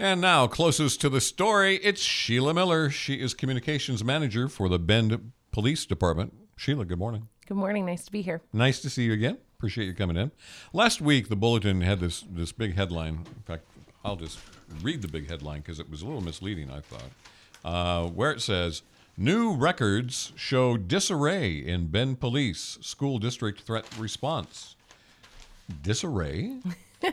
[0.00, 2.88] And now, closest to the story, it's Sheila Miller.
[2.88, 6.32] She is communications manager for the Bend Police Department.
[6.56, 7.28] Sheila, good morning.
[7.46, 7.84] Good morning.
[7.84, 8.40] Nice to be here.
[8.50, 9.36] Nice to see you again.
[9.58, 10.30] Appreciate you coming in.
[10.72, 13.26] Last week, the bulletin had this this big headline.
[13.36, 13.64] In fact,
[14.02, 14.38] I'll just
[14.80, 16.70] read the big headline because it was a little misleading.
[16.70, 17.10] I thought,
[17.62, 18.80] uh, where it says.
[19.18, 24.76] New records show disarray in Bend Police School District threat response.
[25.82, 26.56] Disarray?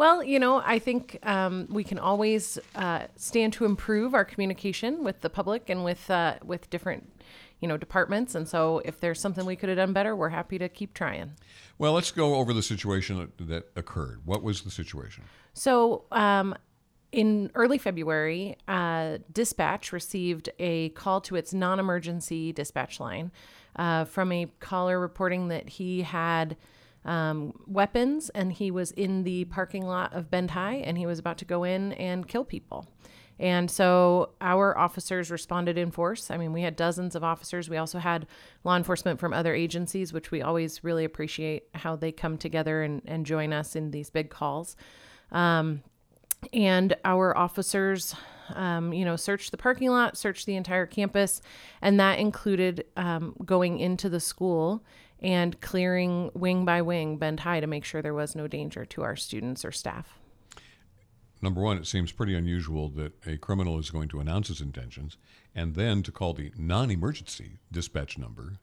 [0.00, 5.04] Well, you know, I think um, we can always uh, stand to improve our communication
[5.04, 7.12] with the public and with uh, with different,
[7.60, 8.34] you know, departments.
[8.34, 11.32] And so, if there's something we could have done better, we're happy to keep trying.
[11.76, 14.22] Well, let's go over the situation that, that occurred.
[14.24, 15.24] What was the situation?
[15.52, 16.54] So, um,
[17.12, 23.32] in early February, uh, dispatch received a call to its non emergency dispatch line
[23.76, 26.56] uh, from a caller reporting that he had
[27.04, 31.18] um, weapons and he was in the parking lot of Bend High and he was
[31.18, 32.86] about to go in and kill people.
[33.38, 36.30] And so our officers responded in force.
[36.30, 37.70] I mean, we had dozens of officers.
[37.70, 38.26] We also had
[38.64, 43.00] law enforcement from other agencies, which we always really appreciate how they come together and,
[43.06, 44.76] and join us in these big calls.
[45.32, 45.82] Um,
[46.52, 48.14] and our officers
[48.54, 51.40] um, you know searched the parking lot searched the entire campus
[51.82, 54.82] and that included um, going into the school
[55.22, 59.02] and clearing wing by wing bend high to make sure there was no danger to
[59.02, 60.20] our students or staff
[61.42, 65.16] Number one, it seems pretty unusual that a criminal is going to announce his intentions
[65.54, 68.58] and then to call the non emergency dispatch number.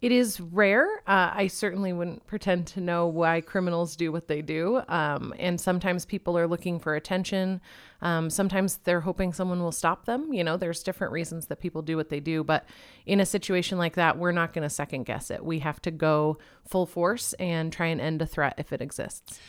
[0.00, 0.86] It is rare.
[1.08, 4.80] Uh, I certainly wouldn't pretend to know why criminals do what they do.
[4.86, 7.60] Um, and sometimes people are looking for attention.
[8.00, 10.32] Um, sometimes they're hoping someone will stop them.
[10.32, 12.44] You know, there's different reasons that people do what they do.
[12.44, 12.64] But
[13.06, 15.44] in a situation like that, we're not going to second guess it.
[15.44, 19.40] We have to go full force and try and end a threat if it exists.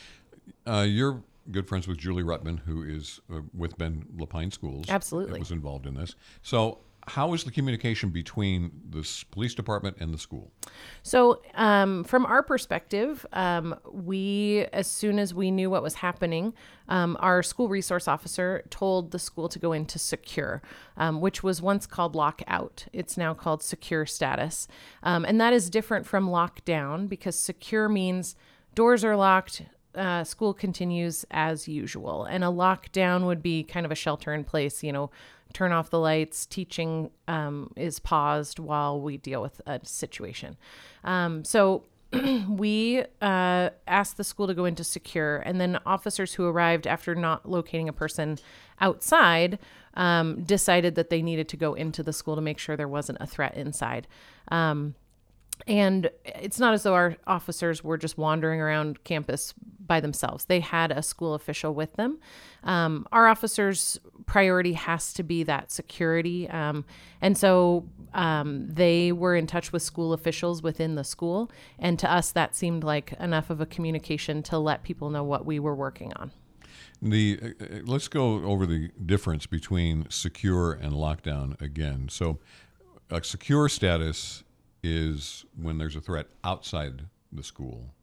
[0.66, 4.86] Uh, you're good friends with Julie Repman, who is uh, with Bend-La Pine Schools.
[4.88, 5.38] Absolutely.
[5.38, 6.16] Was involved in this.
[6.42, 10.52] So, how is the communication between the police department and the school?
[11.02, 16.52] So, um, from our perspective, um, we, as soon as we knew what was happening,
[16.88, 20.62] um, our school resource officer told the school to go into secure,
[20.96, 22.86] um, which was once called lockout.
[22.92, 24.68] It's now called secure status.
[25.02, 28.36] Um, and that is different from lockdown because secure means
[28.74, 29.62] doors are locked,
[29.94, 32.24] uh, school continues as usual.
[32.24, 35.10] And a lockdown would be kind of a shelter in place, you know,
[35.52, 40.56] turn off the lights, teaching um, is paused while we deal with a situation.
[41.04, 41.84] Um, so
[42.48, 47.14] we uh, asked the school to go into secure, and then officers who arrived after
[47.14, 48.38] not locating a person
[48.80, 49.58] outside
[49.94, 53.18] um, decided that they needed to go into the school to make sure there wasn't
[53.20, 54.06] a threat inside.
[54.50, 54.94] Um,
[55.66, 59.54] and it's not as though our officers were just wandering around campus
[59.86, 60.46] by themselves.
[60.46, 62.18] They had a school official with them.
[62.64, 64.00] Um, our officers'
[64.30, 66.48] priority has to be that security.
[66.50, 66.84] Um,
[67.20, 71.50] and so um, they were in touch with school officials within the school.
[71.80, 75.46] And to us, that seemed like enough of a communication to let people know what
[75.46, 76.30] we were working on.
[77.02, 82.06] The uh, uh, let's go over the difference between secure and lockdown again.
[82.08, 82.38] So,
[83.10, 84.44] a secure status
[84.84, 87.94] is when there's a threat outside the school.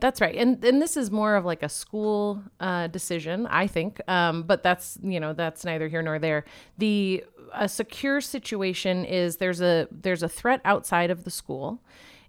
[0.00, 4.00] That's right, and and this is more of like a school uh, decision, I think.
[4.08, 6.44] Um, but that's you know that's neither here nor there.
[6.78, 11.80] The a secure situation is there's a there's a threat outside of the school,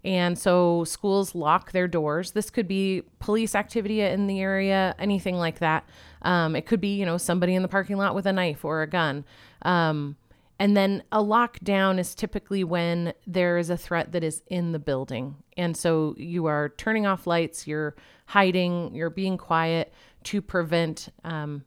[0.04, 2.32] and so schools lock their doors.
[2.32, 5.90] This could be police activity in the area, anything like that.
[6.22, 8.84] Um, it could be you know somebody in the parking lot with a knife or
[8.84, 9.26] a gun.
[9.64, 10.16] Um,
[10.60, 14.80] and then a lockdown is typically when there is a threat that is in the
[14.80, 15.36] building.
[15.58, 17.96] And so you are turning off lights, you're
[18.28, 19.94] hiding, you're being quiet
[20.26, 21.66] to prevent um,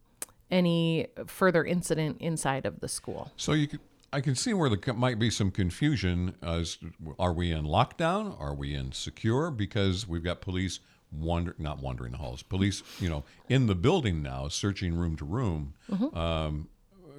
[0.51, 3.31] any further incident inside of the school.
[3.37, 3.81] So you could,
[4.13, 6.79] I can see where there might be some confusion as
[7.19, 8.41] are we in lockdown?
[8.41, 9.51] Are we in secure?
[9.51, 10.81] Because we've got police
[11.13, 15.25] wander not wandering the halls, police you know in the building now, searching room to
[15.25, 15.75] room.
[16.15, 16.69] Um,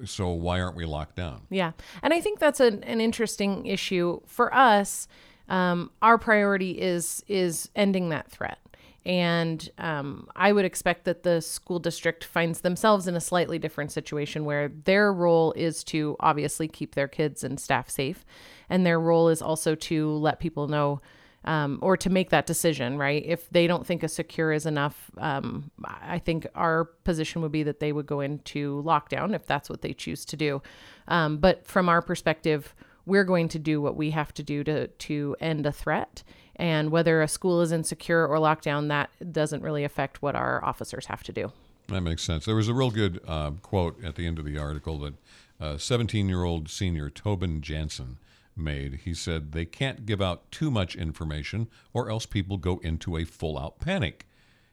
[0.04, 1.42] so why aren't we locked down?
[1.50, 1.72] Yeah.
[2.02, 5.08] And I think that's an, an interesting issue for us.
[5.48, 8.58] Um, our priority is is ending that threat.
[9.06, 13.92] And um, I would expect that the school district finds themselves in a slightly different
[13.92, 18.26] situation where their role is to obviously keep their kids and staff safe.
[18.68, 21.00] And their role is also to let people know
[21.44, 23.22] um, or to make that decision, right?
[23.24, 27.62] If they don't think a secure is enough, um, I think our position would be
[27.62, 30.62] that they would go into lockdown if that's what they choose to do.
[31.08, 32.74] Um, but from our perspective,
[33.06, 36.22] we're going to do what we have to do to to end a threat.
[36.56, 41.06] And whether a school is insecure or lockdown, that doesn't really affect what our officers
[41.06, 41.52] have to do.
[41.88, 42.44] That makes sense.
[42.44, 46.28] There was a real good uh, quote at the end of the article that 17
[46.28, 48.18] year old senior Tobin Jansen
[48.60, 49.00] made.
[49.04, 53.24] He said, They can't give out too much information or else people go into a
[53.24, 54.26] full out panic.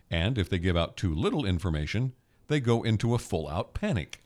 [0.10, 2.14] And if they give out too little information,
[2.48, 4.24] they go into a full out panic.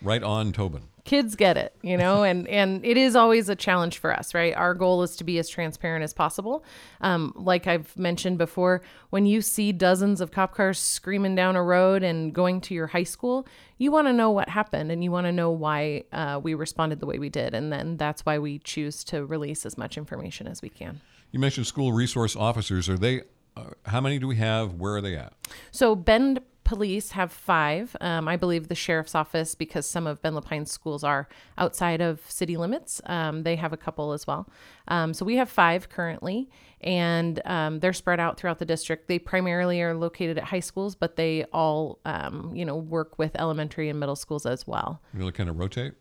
[0.00, 0.82] Right on, Tobin.
[1.04, 4.54] Kids get it, you know, and and it is always a challenge for us, right?
[4.54, 6.64] Our goal is to be as transparent as possible.
[7.00, 11.62] Um, like I've mentioned before, when you see dozens of cop cars screaming down a
[11.62, 13.46] road and going to your high school,
[13.78, 17.00] you want to know what happened and you want to know why uh, we responded
[17.00, 20.46] the way we did, and then that's why we choose to release as much information
[20.46, 21.00] as we can.
[21.32, 22.88] You mentioned school resource officers.
[22.88, 23.22] Are they?
[23.56, 24.74] Uh, how many do we have?
[24.74, 25.32] Where are they at?
[25.72, 26.40] So Bend
[26.72, 27.94] police have five.
[28.00, 31.28] Um, I believe the sheriff's office, because some of Bend-La Pine's schools are
[31.58, 34.48] outside of city limits, um, they have a couple as well.
[34.88, 36.48] Um, so we have five currently,
[36.80, 39.06] and um, they're spread out throughout the district.
[39.06, 43.36] They primarily are located at high schools, but they all, um, you know, work with
[43.36, 45.02] elementary and middle schools as well.
[45.12, 45.92] Really kind of rotate.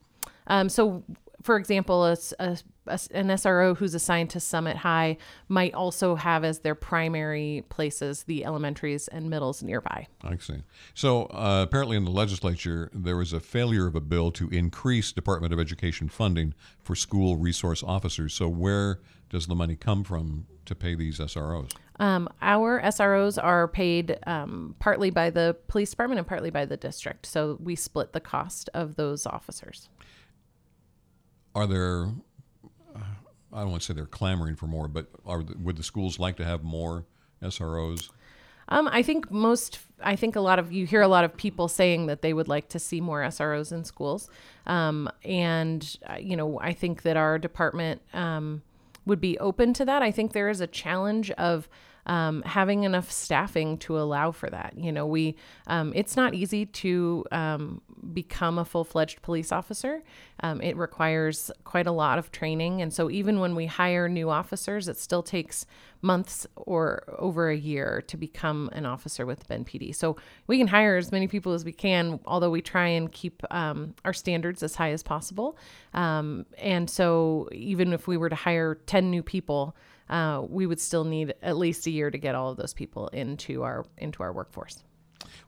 [0.47, 1.03] Um, so
[1.43, 5.17] for example, a, a, a, an SRO who's assigned to Summit High
[5.47, 10.07] might also have as their primary places the elementaries and middles nearby.
[10.23, 10.63] I see.
[10.93, 15.11] So uh, apparently, in the legislature, there was a failure of a bill to increase
[15.11, 18.33] Department of Education funding for school resource officers.
[18.33, 18.99] So where
[19.29, 21.71] does the money come from to pay these SROs?
[21.99, 26.77] Um, our SROs are paid um, partly by the police department and partly by the
[26.77, 27.27] district.
[27.27, 29.89] So we split the cost of those officers
[31.53, 32.09] are there
[33.53, 36.37] I don't want to say they're clamoring for more, but are would the schools like
[36.37, 37.05] to have more
[37.41, 38.09] SROs?
[38.69, 41.67] Um, I think most, I think a lot of, you hear a lot of people
[41.67, 44.29] saying that they would like to see more SROs in schools.
[44.65, 48.61] Um, and, uh, you know, I think that our department um,
[49.05, 50.01] would be open to that.
[50.01, 51.67] I think there is a challenge of,
[52.05, 54.73] um, having enough staffing to allow for that.
[54.77, 55.35] You know, we
[55.67, 57.81] um, it's not easy to um,
[58.13, 60.03] become a full fledged police officer.
[60.41, 64.29] Um, it requires quite a lot of training, and so even when we hire new
[64.29, 65.65] officers, it still takes
[66.01, 69.93] months or over a year to become an officer with Bend PD.
[69.95, 70.15] So
[70.47, 73.93] we can hire as many people as we can, although we try and keep um,
[74.03, 75.57] our standards as high as possible.
[75.93, 79.75] Um, and so even if we were to hire ten new people
[80.11, 83.07] uh, we would still need at least a year to get all of those people
[83.07, 84.83] into our into our workforce.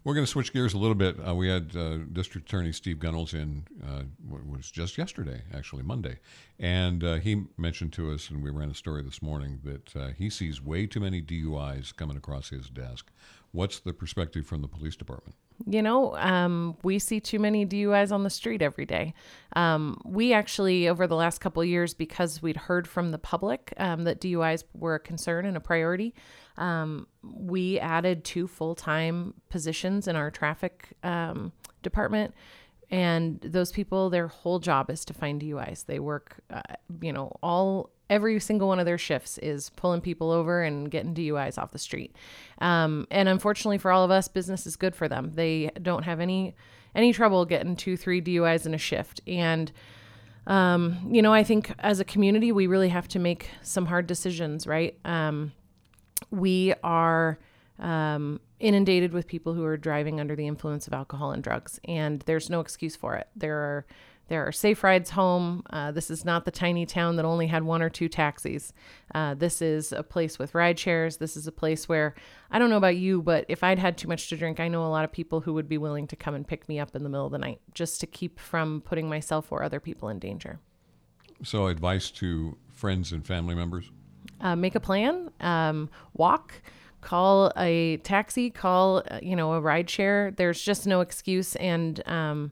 [0.04, 1.16] We're going to switch gears a little bit.
[1.26, 6.20] Uh, we had uh, District Attorney Steve Gunnels in, uh, was just yesterday, actually Monday,
[6.60, 10.08] and uh, he mentioned to us, and we ran a story this morning that uh,
[10.10, 13.12] he sees way too many DUIs coming across his desk.
[13.54, 15.36] What's the perspective from the police department?
[15.66, 19.14] you know, um, we see too many DUIs on the street every day.
[19.56, 24.04] Um, we actually, over the last couple years, because we'd heard from the public um,
[24.04, 26.14] that DUIs were a concern and a priority,
[26.58, 31.52] um, we added two full time positions in our traffic um,
[31.82, 32.34] department
[32.92, 35.88] and those people their whole job is to find DUIs.
[35.88, 36.62] They work, uh,
[37.02, 41.14] you know, all every single one of their shifts is pulling people over and getting
[41.14, 42.16] DUIs off the street.
[42.60, 45.32] Um, and unfortunately for all of us, business is good for them.
[45.34, 46.56] They don't have any
[46.96, 49.20] any trouble getting two, three DUIs in a shift.
[49.26, 49.72] And
[50.46, 54.08] um, you know, I think as a community, we really have to make some hard
[54.08, 54.98] decisions, right?
[55.06, 55.54] Um,
[56.32, 57.40] we are
[57.80, 62.22] um, inundated with people who are driving under the influence of alcohol and drugs, and
[62.22, 63.28] there's no excuse for it.
[63.36, 63.86] There are
[64.28, 65.64] there are safe rides home.
[65.70, 68.74] Uh, this is not the tiny town that only had one or two taxis.
[69.14, 71.18] Uh, this is a place with ride shares.
[71.18, 72.16] This is a place where
[72.50, 74.86] I don't know about you, but if I'd had too much to drink, I know
[74.86, 77.04] a lot of people who would be willing to come and pick me up in
[77.04, 80.20] the middle of the night just to keep from putting myself or other people in
[80.20, 80.60] danger.
[81.44, 83.92] So, advice to friends and family members?
[84.40, 86.54] Uh, make a plan, um, walk
[87.04, 90.32] call a taxi, call uh, you know a ride share.
[90.32, 92.52] There's just no excuse, and um,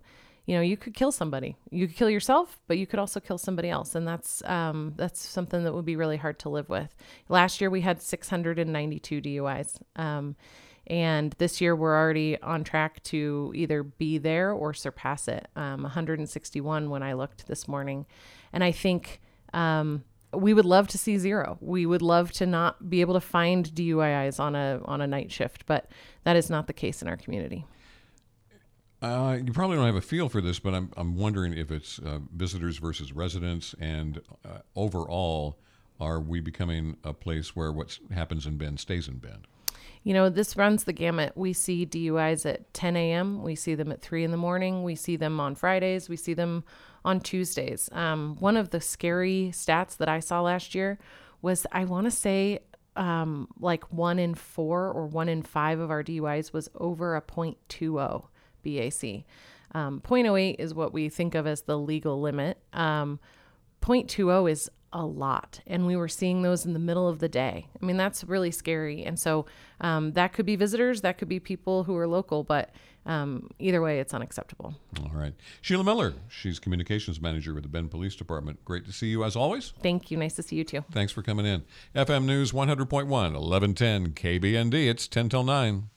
[0.51, 1.55] you know you could kill somebody.
[1.69, 5.25] You could kill yourself, but you could also kill somebody else, and that's um, that's
[5.25, 6.93] something that would be really hard to live with.
[7.29, 9.79] Last year we had 692 DUIs.
[9.95, 10.35] Um,
[10.87, 15.47] and this year we're already on track to either be there or surpass it.
[15.55, 18.05] Um, 161 when I looked this morning,
[18.51, 19.21] and I think
[19.53, 20.03] um,
[20.33, 21.59] we would love to see zero.
[21.61, 25.31] We would love to not be able to find DUIs on a on a night
[25.31, 25.89] shift, but
[26.25, 27.65] that is not the case in our community.
[29.01, 31.97] Uh, you probably don't have a feel for this, but I'm I'm wondering if it's
[31.99, 35.57] uh, visitors versus residents, and uh, overall,
[35.99, 39.47] are we becoming a place where what happens in Bend stays in Bend?
[40.03, 41.33] You know, this runs the gamut.
[41.35, 43.43] We see DUIs at 10 a.m.
[43.43, 44.83] We see them at three in the morning.
[44.83, 46.09] We see them on Fridays.
[46.09, 46.63] We see them
[47.05, 47.87] on Tuesdays.
[47.91, 50.97] Um, one of the scary stats that I saw last year
[51.43, 52.59] was I want to say
[52.95, 57.21] um, like one in four or one in five of our DUIs was over a
[57.21, 58.23] 0.20
[58.63, 59.23] BAC.
[59.73, 62.57] Um, 0.08 is what we think of as the legal limit.
[62.73, 63.19] Um,
[63.81, 67.67] 0.20 is a lot, and we were seeing those in the middle of the day.
[67.81, 69.03] I mean, that's really scary.
[69.03, 69.45] And so
[69.79, 72.71] um, that could be visitors, that could be people who are local, but
[73.05, 74.75] um, either way, it's unacceptable.
[74.99, 75.33] All right.
[75.61, 78.63] Sheila Miller, she's communications manager with the Bend Police Department.
[78.65, 79.73] Great to see you as always.
[79.81, 80.17] Thank you.
[80.17, 80.83] Nice to see you too.
[80.91, 81.63] Thanks for coming in.
[81.95, 84.89] FM News 100.1, 1110 KBND.
[84.89, 85.89] It's 10 till 9.